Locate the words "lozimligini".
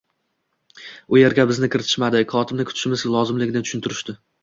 3.15-3.67